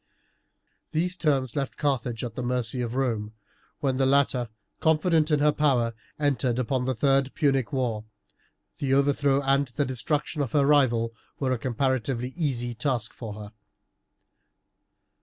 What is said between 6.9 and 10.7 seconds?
third Punic war, the overthrow and the destruction of her